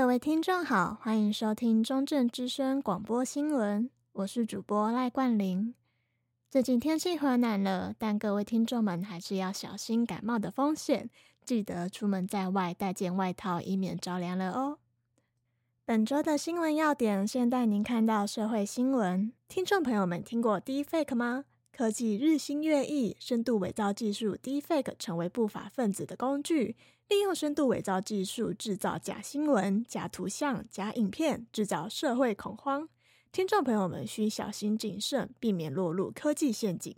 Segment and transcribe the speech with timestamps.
[0.00, 5.74] 各位听众好，欢迎收听中正之声广播新闻，我是主播赖冠霖。
[6.48, 11.10] 最近天气回暖了，但各位听众们还是要小心感冒的风险，
[11.44, 14.78] 记得出门在外带件外套，以免着凉了哦。
[15.84, 19.30] 本周的新闻要点，先带您看到社会新闻。
[19.48, 21.44] 听众朋友们听过 Deepfake 吗？
[21.70, 26.74] 科技日新月异，深度伪造技术 Deepfake 成为不法分子的工具，
[27.10, 32.88] 利用深度伪造技术制造假新闻、假图像、假影片，制造社会恐慌。
[33.32, 36.94] 听众朋友们需小心谨慎，避免落入科技陷阱。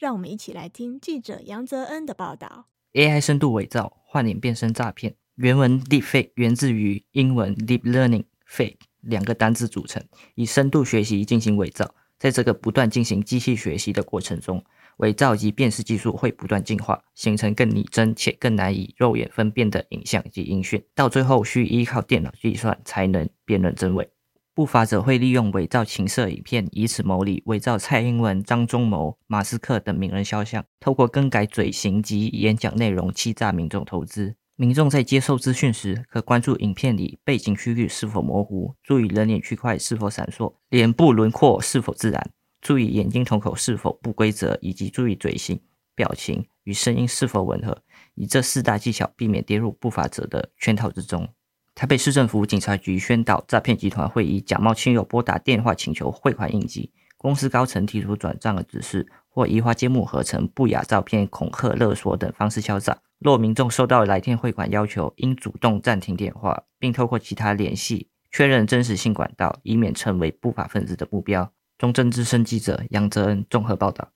[0.00, 2.66] 让我们一起来听记者杨泽恩的报道。
[2.94, 5.14] AI 深度伪造、换脸变身诈骗。
[5.36, 11.94] 原文 Deepfake 源自于英文 Deep Learning Fake 两个单字组成，以深度学习进行伪造。
[12.22, 14.64] 在这个不断进行机器学习的过程中，
[14.98, 24.08] 伪造及辨识技术会不断进化，形成更拟真且更难以肉眼分辨的影像及音讯，到最后需依靠电脑计算才能辨认真伪。
[24.54, 34.36] 不法者会利用伪造情色影片，以此牟利；伪造蔡英文、张忠谋、马斯克等名人肖像，透过更改嘴型及演讲内容欺诈民众投资。
[34.62, 45.60] 民众在接受资讯时，可关注影片里背景区域是否模糊，注意人脸区块是否闪烁，脸部轮廓是否自然，注意眼睛瞳孔是否不规则，以及注意嘴型、
[45.96, 47.76] 表情与声音是否吻合。
[48.14, 51.28] 以这四大技巧，避免跌入不法者的圈套之中。
[51.74, 62.96] 台北市政府警察局宣导，诈骗集团会以假冒亲友拨打电话请求汇款应急，公司高层提出转账的指示，或移花接木合成不雅照片、恐吓勒索等方式敲诈。
[63.22, 71.52] 若民众收到来电汇款要求，应主动暂停电话，并透过其他联系确认真实性管道，以免成为不法分子的目标。
[71.78, 74.10] 中正之声记者杨泽恩综合报道。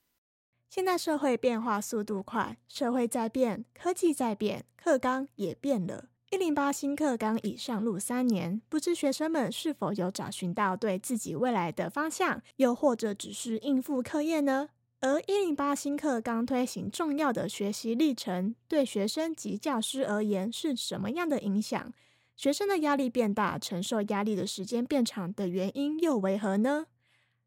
[0.69, 6.07] 现在社会变化速度快，社会在变，科技在变，课纲也变了。
[6.31, 14.71] 一零八新课纲已上路三年，不知学生们是否有找寻到对自己未来的方向，又或者只是应付课业呢？
[15.07, 21.93] 而一零八新课纲推行重要的学习历程，对学生及教师而言是什么样的影响？
[22.35, 26.87] 学生的压力变大，承受压力的时间变长的原因又为何呢？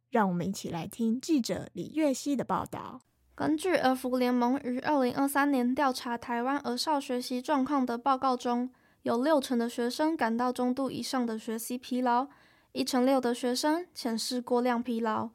[0.10, 3.02] 让我们一起来听记者李月熙的报道。
[3.36, 8.70] 根据儿福联盟于二零二三年调查台湾儿少学习状况的报告中，
[9.02, 12.30] 有六成的学生感到中度以上的学习疲劳，
[12.72, 15.32] 一成六的学生显示过量疲劳。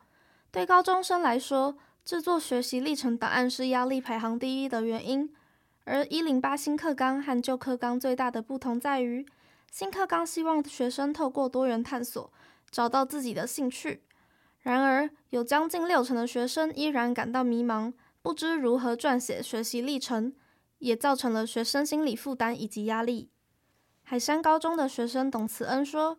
[0.51, 5.33] 对高中生来说，制作学习历程档案是压力排行第一的原因。
[5.85, 9.25] 而一零八新课纲和旧课纲最大的不同在于，
[9.71, 12.31] 新课纲希望学生透过多元探索，
[12.71, 14.03] 找到自己的兴趣。
[14.61, 20.35] 然而，有将近六成的学生依然感到迷茫，不知如何撰写学习历程，
[20.79, 23.31] 也造成了学生心理负担以及压力。
[24.03, 26.19] 海山高中的学生董慈恩说：“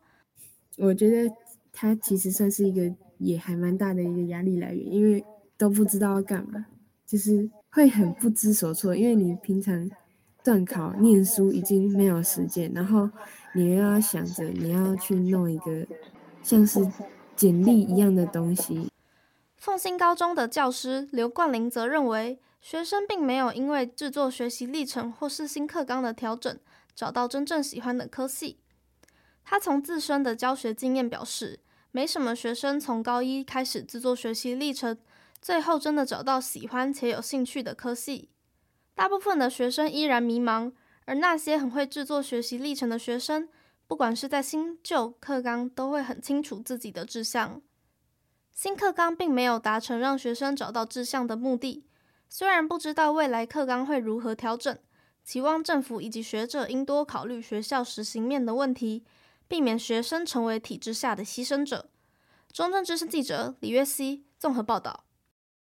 [0.77, 1.35] 我觉得
[1.71, 5.23] 他其实算是一个也还蛮大的一个压力来源，因为
[5.57, 6.65] 都不知道要干嘛，
[7.05, 8.95] 就是会很不知所措。
[8.95, 9.89] 因为你平常
[10.43, 13.09] 段考念书已经没有时间，然后
[13.53, 15.85] 你又要想着你要去弄一个
[16.41, 16.79] 像是。”
[17.35, 18.89] 简历一样的东西。
[19.57, 26.57] 凤新高中的教师刘冠霖则认为，学生并没有因为制作学习历程或是新课纲的调整，
[26.95, 28.59] 找到真正喜欢的科系。
[29.43, 31.59] 他从自身的教学经验表示，
[31.91, 34.97] 没什么学生从高一开始制作学习历程，
[35.45, 38.31] 最后真的找到喜欢且有兴趣的科系。
[38.95, 40.73] 大部分的学生依然迷茫，
[41.05, 43.47] 而那些很会制作学习历程的学生，
[43.85, 47.61] 不管是在新旧课纲，都会很清楚自己的志向。
[48.53, 51.85] 新课纲并没有达成让学生找到志向的目的。
[52.27, 54.75] 虽然不知道未来课纲会如何调整，
[55.23, 59.05] 期望政府以及学者应多考虑学校实行面的问题，
[59.47, 61.91] 避免学生成为体制下的牺牲者。
[62.51, 65.03] 中正之声记者李月熙综合报道。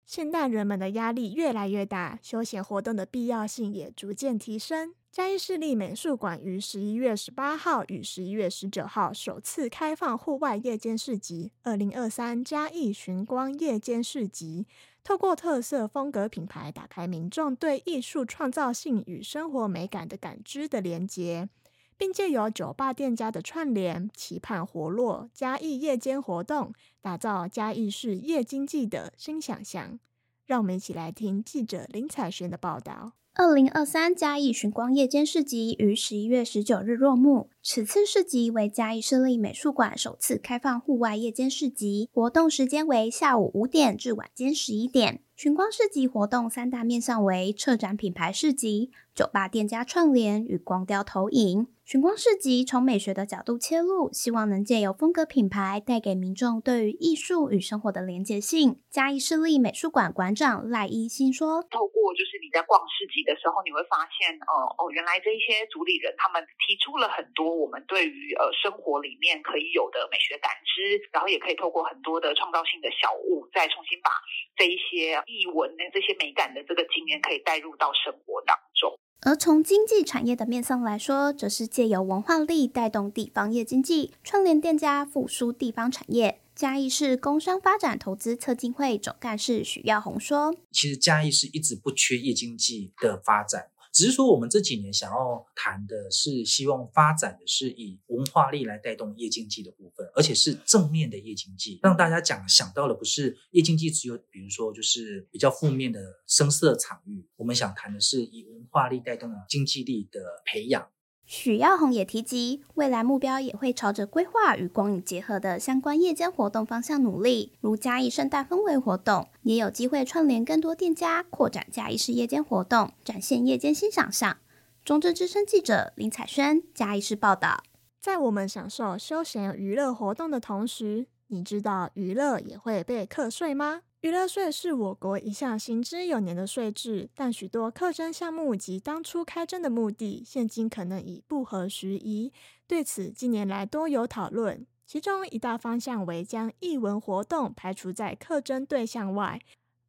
[0.07, 4.95] 现代人们的压力越来越大，休闲活动的必要性也逐渐提升。
[5.11, 14.67] 嘉义市立美术馆于十一月十八号与十一月十九号首次开放户外夜间市集“二零二三嘉义寻光夜间市集”，
[15.03, 21.49] 透过特色风格品牌，打开民众对艺术创造性与生活美感的感知的连结，
[21.97, 29.99] 并借由酒吧店家的串联，期盼活络嘉义夜间活动，打造嘉义市夜经济的新想象。
[30.45, 33.13] 让我们一起来听记者林彩璇的报道。
[33.39, 45.21] 二零二三嘉义寻光夜间市集于十一月十九日落幕，此次市集为嘉义市立美术馆首次开放户外夜间市集，活动时间为下午五点至晚间十一点。
[45.37, 51.67] 寻光市集活动三大面向为策展品牌市集、酒吧店家串联与光雕投影。
[51.85, 58.81] 寻光市集从美学的角度切入，希望能借由风格品牌带给民众对于艺术与生活的连结性。
[58.91, 74.11] 嘉义市立美术馆馆长赖一新说：“透过就是你在逛市集的时候，你会发现，呃，哦，原来这一些主理人他们提出了很多我们对于呃生活里面可以有的美学感知，然后也可以透过很多的创造性的小物，再重新把
[74.57, 78.95] 这一些艺文的这些美感的这个经验可以带入到生活当中。”
[79.27, 86.39] 而从经济产业的面向来说，则是借由文化力带动地方业经济，串联店家，复苏地方产业。
[86.57, 107.29] 嘉义市工商发展投资策进会总干事许耀宏说：“其实嘉义市一直不缺夜经济的发展。”只是说，我们这几年想要谈的是，希望发展的是以文化力来带动夜经济的部分，而且是正面的夜经济，让大家讲想到的不是夜经济只有，比如说就是比较负面的声色场域。
[107.37, 110.89] 我们想谈的是以文化力带动经济力的培养。
[111.27, 124.37] 许耀宏也提及，未来目标也会朝着规划与光影结合的相关夜间活动方向努力，如嘉义圣诞氛围活动，也有机会串联更多店家，扩展嘉义市夜间活动，展现夜间欣赏上。
[124.85, 127.65] 中正之声记者林采萱，嘉义市报道。
[128.01, 133.81] 在我们享受休闲娱乐活动的同时，你知道娱乐也会被课税吗？
[134.03, 142.33] 娱乐税是我国一项行之有年的税制，但许多课征项目及当初开征的目的，现今可能已不合时宜。
[142.69, 149.41] 对此，近年来多有讨论，其中一大方向为将艺文活动排除在课征对象外，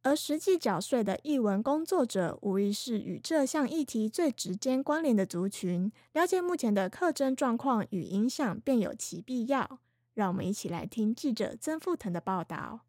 [0.02, 5.92] 而实际缴税的艺文工作者，无疑是与这项议题最直接关联的族群。
[6.14, 9.78] 了解目前的课征状况与影响，便有其必要。
[10.14, 12.87] 让我们一起来听记者曾富腾的报道。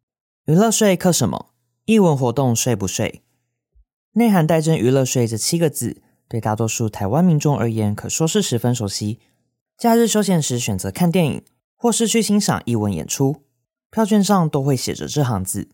[0.50, 1.50] 娱乐税课什么？
[1.84, 3.22] 艺文活动税不税？
[4.14, 9.20] 内含代征娱乐税这七个字，对大多数台湾民众而言，可说是十分熟悉。
[9.78, 11.44] 假日休闲时选择看电影，
[11.76, 13.44] 或是去欣赏艺文演出，
[13.92, 15.68] 票券上都会写着这行字。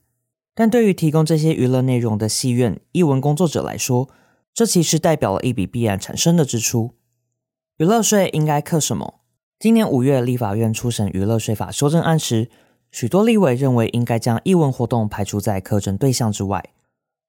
[0.55, 4.11] 但对于提供这些娱乐内容的戏院、艺文工作者来说，
[4.53, 6.91] 这其实代表了一笔必然产生的支出。
[7.79, 9.21] 娱乐税应该课什么？
[9.59, 12.51] 今年五月，立法院初审娱乐税法修正案时，
[12.97, 16.65] 许多立委认为应该将艺文活动排除在课征对象之外。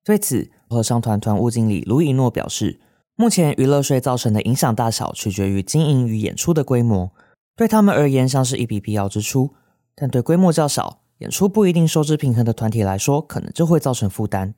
[0.01, 2.79] 对此，合唱团团务经理卢以诺表示，
[3.17, 7.11] 目前娱乐税造成的影响大小取决于经营与演出的规模，
[7.57, 9.55] 对他们而言像是一笔必要支出，
[9.93, 14.55] 但对规模较小、演出不一定收支平衡的团体来说，可能就会造成负担。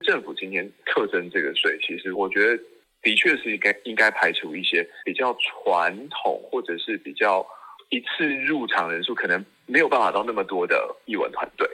[0.00, 2.60] 政府今天课征这个税，其实我觉得
[3.00, 7.46] 的确是应该应该排除一些比较传统或者是比较。
[7.90, 10.76] 一次入场人数可能没有办法到那么多的
[11.06, 11.66] 艺文团队。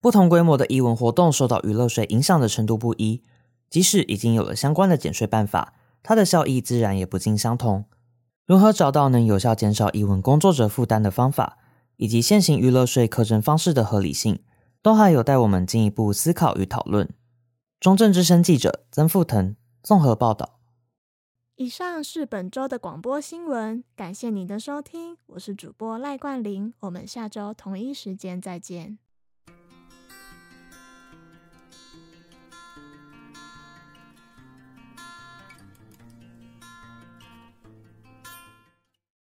[0.00, 3.22] 不同规模的艺文活动受到娱乐税影响的程度不一，
[3.70, 7.86] 即使已经有了相关的减税办法，它的效益自然也不尽相同。
[8.46, 11.56] 如何找到能有效减少艺文工作者负担的方法，
[11.96, 14.40] 以及现行娱乐税课征方式的合理性，
[14.82, 17.08] 都还有待我们进一步思考与讨论。
[17.80, 20.53] 中正之声记者曾富腾综合报道。
[21.56, 28.98] 以上是本周的广播新闻，感谢您的收听，我是主播赖冠霖，我们下周同一时间再见。